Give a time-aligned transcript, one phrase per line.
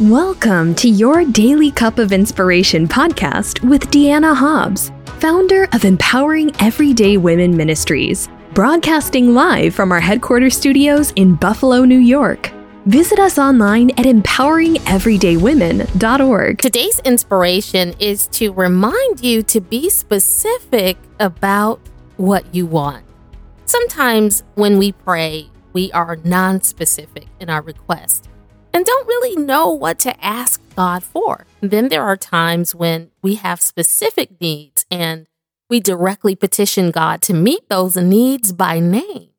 [0.00, 7.16] Welcome to your Daily Cup of Inspiration podcast with Dianna Hobbs, founder of Empowering Everyday
[7.16, 12.52] Women Ministries, broadcasting live from our headquarters studios in Buffalo, New York.
[12.86, 16.58] Visit us online at empoweringeverydaywomen.org.
[16.58, 21.80] Today's inspiration is to remind you to be specific about
[22.18, 23.04] what you want.
[23.66, 28.28] Sometimes when we pray, we are non specific in our request
[28.78, 31.46] and don't really know what to ask God for.
[31.60, 35.26] Then there are times when we have specific needs and
[35.68, 39.30] we directly petition God to meet those needs by name.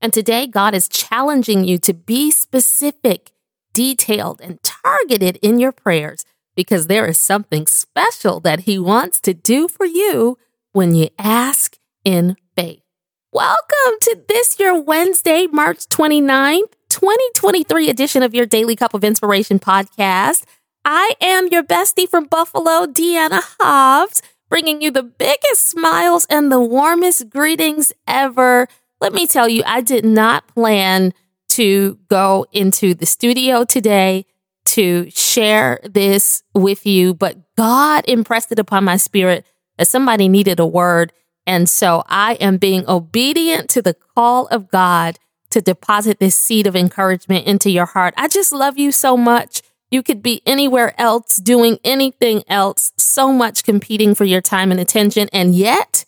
[0.00, 3.30] And today, God is challenging you to be specific,
[3.72, 6.24] detailed, and targeted in your prayers
[6.56, 10.36] because there is something special that He wants to do for you
[10.72, 12.82] when you ask in faith.
[13.32, 16.72] Welcome to this, your Wednesday, March 29th.
[16.90, 20.44] 2023 edition of your Daily Cup of Inspiration podcast.
[20.84, 26.60] I am your bestie from Buffalo, Dianna Hobbs, bringing you the biggest smiles and the
[26.60, 28.66] warmest greetings ever.
[29.00, 31.14] Let me tell you, I did not plan
[31.50, 34.26] to go into the studio today
[34.66, 39.46] to share this with you, but God impressed it upon my spirit
[39.78, 41.12] that somebody needed a word.
[41.46, 45.18] And so I am being obedient to the call of God
[45.50, 48.14] to deposit this seed of encouragement into your heart.
[48.16, 49.62] I just love you so much.
[49.90, 54.80] You could be anywhere else doing anything else, so much competing for your time and
[54.80, 55.28] attention.
[55.32, 56.04] And yet,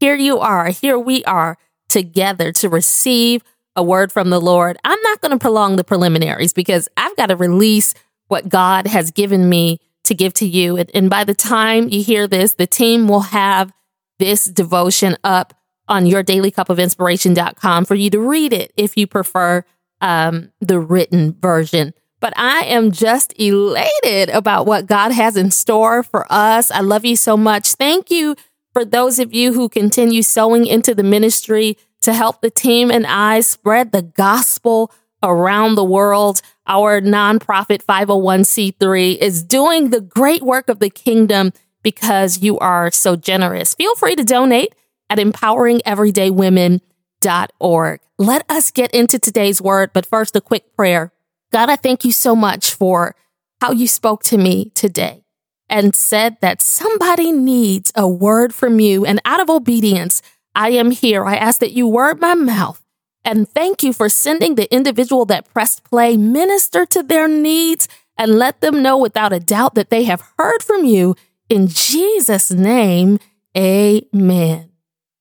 [0.00, 1.58] here you are, here we are
[1.88, 3.42] together to receive
[3.74, 4.78] a word from the Lord.
[4.84, 7.92] I'm not going to prolong the preliminaries because I've got to release
[8.28, 10.78] what God has given me to give to you.
[10.78, 13.72] And, by the time you hear this, the team will have
[14.18, 15.54] this devotion up
[15.88, 19.64] on yourdailycupofinspiration.com for you to read it if you prefer
[20.00, 21.94] um, the written version.
[22.20, 26.70] But I am just elated about what God has in store for us.
[26.70, 27.74] I love you so much.
[27.74, 28.36] Thank you
[28.72, 33.06] for those of you who continue sowing into the ministry to help the team and
[33.06, 34.92] I spread the gospel
[35.22, 36.40] around the world.
[36.66, 43.16] Our nonprofit 501c3 is doing the great work of the kingdom because you are so
[43.16, 43.74] generous.
[43.74, 44.74] Feel free to donate
[45.10, 48.00] at empoweringeverydaywomen.org.
[48.18, 51.12] Let us get into today's word, but first, a quick prayer.
[51.52, 53.14] God, I thank you so much for
[53.60, 55.22] how you spoke to me today
[55.68, 59.04] and said that somebody needs a word from you.
[59.04, 60.22] And out of obedience,
[60.54, 61.24] I am here.
[61.24, 62.82] I ask that you word my mouth
[63.26, 68.38] and thank you for sending the individual that pressed play, minister to their needs, and
[68.38, 71.16] let them know without a doubt that they have heard from you.
[71.48, 73.18] In Jesus' name,
[73.56, 74.70] amen.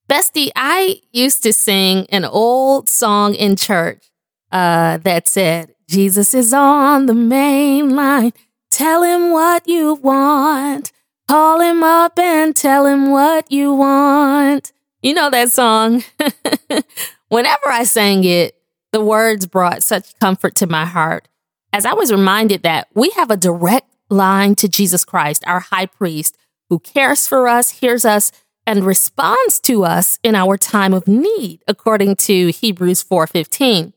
[0.09, 4.11] Bestie, I used to sing an old song in church
[4.51, 8.33] uh, that said, Jesus is on the main line.
[8.69, 10.91] Tell him what you want.
[11.27, 14.71] Call him up and tell him what you want.
[15.01, 16.03] You know that song.
[17.29, 18.55] Whenever I sang it,
[18.91, 21.27] the words brought such comfort to my heart
[21.75, 25.87] as I was reminded that we have a direct line to Jesus Christ, our high
[25.87, 26.37] priest,
[26.69, 28.31] who cares for us, hears us,
[28.67, 33.93] and responds to us in our time of need, according to Hebrews 4:15.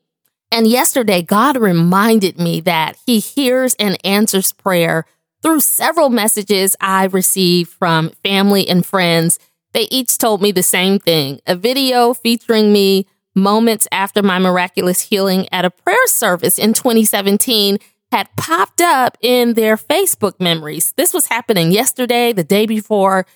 [0.51, 5.05] And yesterday, God reminded me that He hears and answers prayer
[5.43, 9.39] through several messages I received from family and friends.
[9.73, 15.03] They each told me the same thing a video featuring me moments after my miraculous
[15.03, 17.79] healing at a prayer service in 2017
[18.11, 20.93] had popped up in their Facebook memories.
[20.97, 23.27] This was happening yesterday, the day before,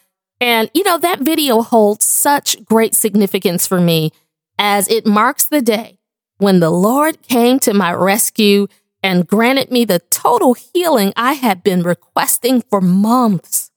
[0.42, 4.10] and, you know, that video holds such great significance for me
[4.58, 6.00] as it marks the day
[6.38, 8.66] when the Lord came to my rescue
[9.04, 13.70] and granted me the total healing I had been requesting for months.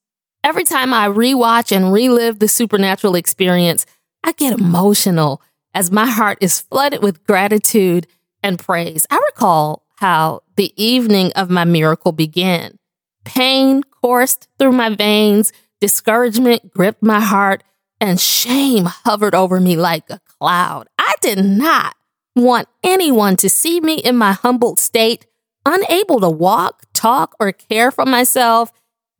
[0.44, 3.86] Every time I rewatch and relive the supernatural experience,
[4.24, 5.44] I get emotional
[5.76, 8.08] as my heart is flooded with gratitude
[8.42, 9.06] and praise.
[9.12, 12.80] I recall how the evening of my miracle began.
[13.24, 17.64] Pain coursed through my veins Discouragement gripped my heart
[18.00, 20.88] and shame hovered over me like a cloud.
[20.98, 21.96] I did not
[22.36, 25.26] want anyone to see me in my humbled state,
[25.66, 28.72] unable to walk, talk, or care for myself.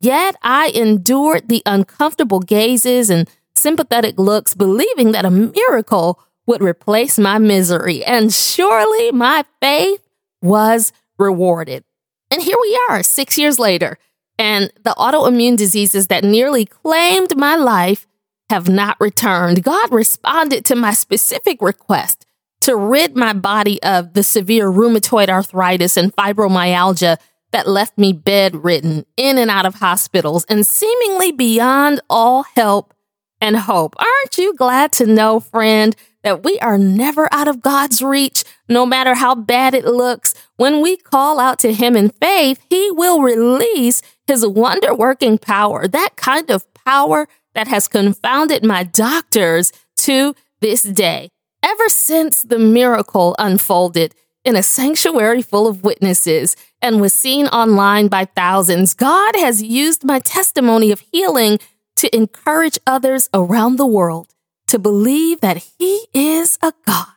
[0.02, 7.18] Yet I endured the uncomfortable gazes and sympathetic looks, believing that a miracle would replace
[7.18, 8.04] my misery.
[8.04, 10.08] And surely my faith
[10.42, 11.84] was rewarded.
[12.30, 13.98] And here we are, six years later,
[14.38, 18.08] and the autoimmune diseases that nearly claimed my life
[18.50, 19.64] have not returned.
[19.64, 22.26] God responded to my specific request
[22.62, 27.18] to rid my body of the severe rheumatoid arthritis and fibromyalgia
[27.52, 32.94] that left me bedridden, in and out of hospitals, and seemingly beyond all help
[33.40, 33.96] and hope.
[33.98, 38.86] Aren't you glad to know, friend, that we are never out of God's reach, no
[38.86, 40.34] matter how bad it looks?
[40.58, 45.88] When we call out to Him in faith, He will release His wonder working power,
[45.88, 51.30] that kind of power that has confounded my doctors to this day.
[51.64, 54.14] Ever since the miracle unfolded
[54.44, 60.04] in a sanctuary full of witnesses and was seen online by thousands, God has used
[60.04, 61.60] my testimony of healing
[61.96, 64.34] to encourage others around the world
[64.68, 67.08] to believe that He is a God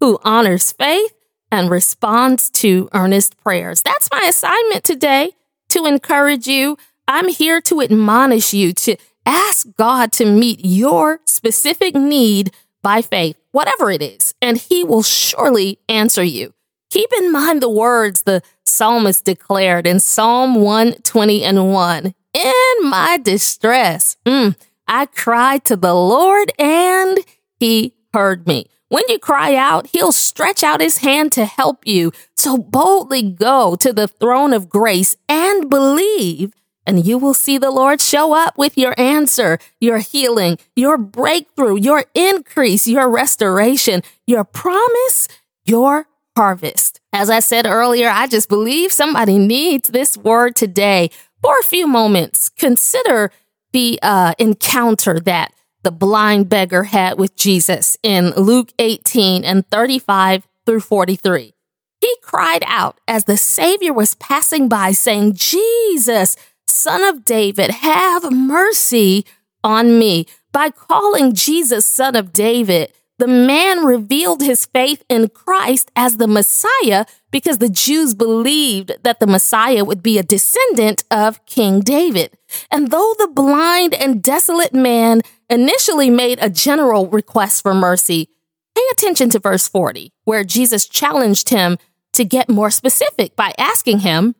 [0.00, 1.14] who honors faith
[1.50, 3.82] and responds to earnest prayers.
[3.82, 5.32] That's my assignment today
[5.68, 6.76] to encourage you.
[7.06, 13.36] I'm here to admonish you to ask God to meet your specific need by faith,
[13.52, 16.54] whatever it is, and He will surely answer you.
[16.90, 23.18] Keep in mind the words the psalmist declared in Psalm 120 and 1 in my
[23.22, 24.16] distress.
[24.24, 24.56] Mm,
[24.86, 27.18] I cried to the Lord and
[27.58, 28.70] he heard me.
[28.88, 32.12] When you cry out, he'll stretch out his hand to help you.
[32.36, 36.52] So boldly go to the throne of grace and believe,
[36.86, 41.76] and you will see the Lord show up with your answer, your healing, your breakthrough,
[41.76, 45.28] your increase, your restoration, your promise,
[45.66, 47.00] your harvest.
[47.12, 51.10] As I said earlier, I just believe somebody needs this word today
[51.42, 53.30] for a few moments, consider
[53.72, 55.52] the uh, encounter that
[55.82, 61.54] the blind beggar had with Jesus in Luke 18 and 35 through 43.
[62.00, 66.36] He cried out as the Savior was passing by, saying, Jesus,
[66.66, 69.24] Son of David, have mercy
[69.64, 70.26] on me.
[70.52, 76.28] By calling Jesus, Son of David, the man revealed his faith in Christ as the
[76.28, 82.38] Messiah because the Jews believed that the Messiah would be a descendant of King David.
[82.70, 88.28] And though the blind and desolate man initially made a general request for mercy,
[88.74, 91.78] pay attention to verse 40, where Jesus challenged him
[92.12, 94.34] to get more specific by asking him,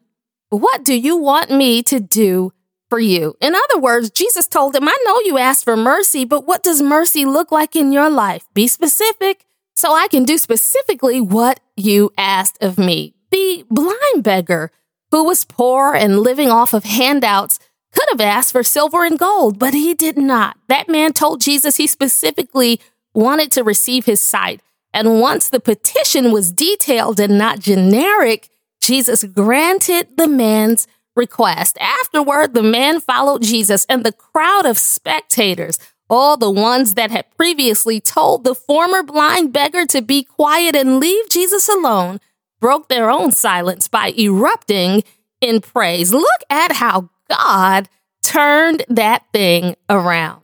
[0.51, 2.53] What do you want me to do
[2.89, 3.37] for you.
[3.41, 6.83] In other words, Jesus told him, I know you asked for mercy, but what does
[6.83, 8.47] mercy look like in your life?
[8.55, 9.45] Be specific
[9.77, 13.15] so I can do specifically what you asked of me.
[13.31, 14.71] The blind beggar
[15.11, 17.59] who was poor and living off of handouts
[17.93, 20.57] could have asked for silver and gold, but he did not.
[20.69, 22.81] That man told Jesus he specifically
[23.15, 24.61] wanted to receive his sight.
[24.93, 28.49] And once the petition was detailed and not generic,
[28.81, 31.77] Jesus granted the man's request.
[31.81, 37.37] Afterward, the man followed Jesus, and the crowd of spectators, all the ones that had
[37.37, 42.21] previously told the former blind beggar to be quiet and leave Jesus alone,
[42.61, 45.03] broke their own silence by erupting
[45.41, 46.13] in praise.
[46.13, 47.89] Look at how God
[48.23, 50.43] turned that thing around.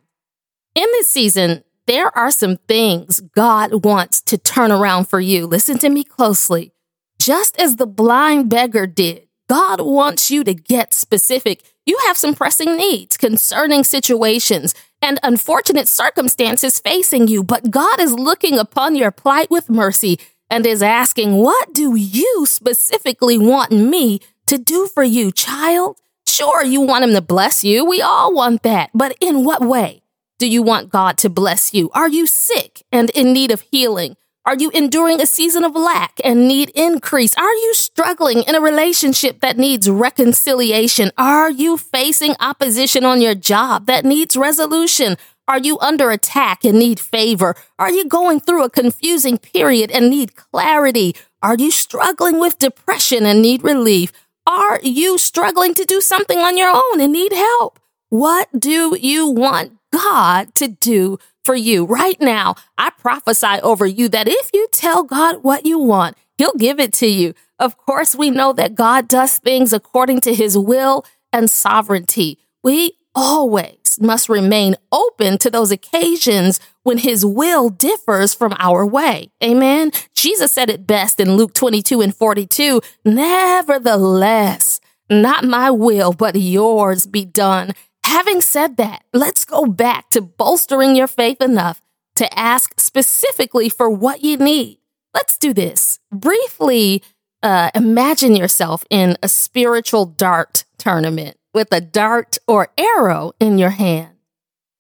[0.74, 5.46] In this season, there are some things God wants to turn around for you.
[5.46, 6.72] Listen to me closely.
[7.18, 11.62] Just as the blind beggar did, God wants you to get specific.
[11.84, 18.14] You have some pressing needs concerning situations and unfortunate circumstances facing you, but God is
[18.14, 20.18] looking upon your plight with mercy
[20.50, 26.00] and is asking, What do you specifically want me to do for you, child?
[26.26, 27.84] Sure, you want Him to bless you.
[27.84, 28.90] We all want that.
[28.94, 30.02] But in what way
[30.38, 31.90] do you want God to bless you?
[31.94, 34.16] Are you sick and in need of healing?
[34.46, 37.34] Are you enduring a season of lack and need increase?
[37.38, 41.12] Are you struggling in a relationship that needs reconciliation?
[41.16, 45.16] Are you facing opposition on your job that needs resolution?
[45.48, 47.54] Are you under attack and need favor?
[47.78, 51.16] Are you going through a confusing period and need clarity?
[51.42, 54.12] Are you struggling with depression and need relief?
[54.46, 57.78] Are you struggling to do something on your own and need help?
[58.10, 62.54] What do you want God to do for you right now.
[62.76, 66.92] I prophesy over you that if you tell God what you want, He'll give it
[66.94, 67.34] to you.
[67.60, 72.38] Of course, we know that God does things according to His will and sovereignty.
[72.62, 79.30] We always must remain open to those occasions when His will differs from our way.
[79.42, 79.92] Amen.
[80.14, 82.80] Jesus said it best in Luke 22 and 42.
[83.04, 87.72] Nevertheless, not my will, but yours be done.
[88.04, 91.80] Having said that, let's go back to bolstering your faith enough
[92.16, 94.78] to ask specifically for what you need.
[95.14, 96.00] Let's do this.
[96.12, 97.02] Briefly,
[97.42, 103.70] uh, imagine yourself in a spiritual dart tournament with a dart or arrow in your
[103.70, 104.16] hand.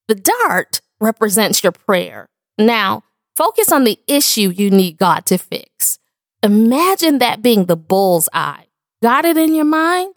[0.08, 2.28] The dart represents your prayer.
[2.58, 3.04] Now,
[3.36, 5.98] focus on the issue you need God to fix.
[6.42, 8.66] Imagine that being the bull's eye.
[9.02, 10.16] Got it in your mind?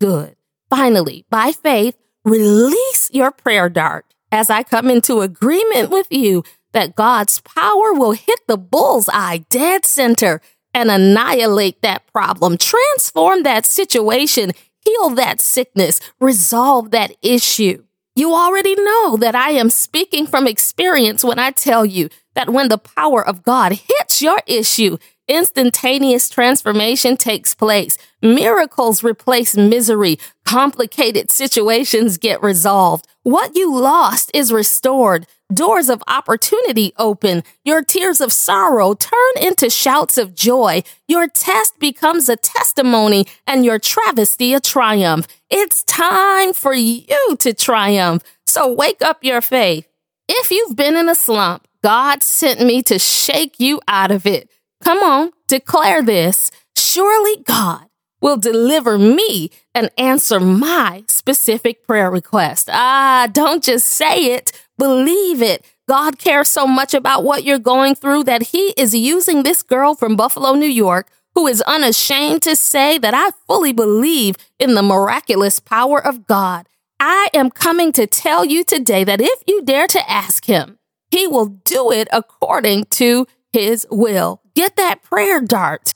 [0.00, 0.36] Good.
[0.68, 6.42] Finally, by faith, release your prayer dart as I come into agreement with you
[6.72, 10.40] that God's power will hit the bull's eye dead center
[10.72, 14.52] and annihilate that problem, transform that situation,
[14.84, 17.84] heal that sickness, resolve that issue.
[18.16, 22.68] You already know that I am speaking from experience when I tell you that when
[22.68, 24.98] the power of God hits your issue,
[25.30, 27.96] instantaneous transformation takes place.
[28.20, 30.18] Miracles replace misery.
[30.44, 33.06] Complicated situations get resolved.
[33.22, 35.26] What you lost is restored.
[35.52, 37.44] Doors of opportunity open.
[37.64, 40.82] Your tears of sorrow turn into shouts of joy.
[41.06, 45.26] Your test becomes a testimony and your travesty a triumph.
[45.48, 48.22] It's time for you to triumph.
[48.46, 49.86] So wake up your faith.
[50.28, 54.49] If you've been in a slump, God sent me to shake you out of it.
[54.82, 56.50] Come on, declare this.
[56.76, 57.86] Surely God
[58.20, 62.68] will deliver me and answer my specific prayer request.
[62.70, 65.64] Ah, don't just say it, believe it.
[65.88, 69.94] God cares so much about what you're going through that He is using this girl
[69.94, 74.82] from Buffalo, New York, who is unashamed to say that I fully believe in the
[74.82, 76.68] miraculous power of God.
[76.98, 80.78] I am coming to tell you today that if you dare to ask Him,
[81.10, 84.42] He will do it according to His will.
[84.54, 85.92] Get that prayer dart